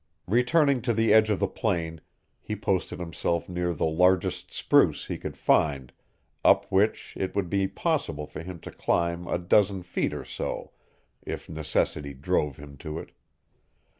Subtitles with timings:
[0.25, 2.01] Returning to the edge of the plain,
[2.41, 5.93] he posted himself near the largest spruce he could find,
[6.43, 10.71] up which it would be possible for him to climb a dozen feet or so
[11.21, 13.11] if necessity drove him to it.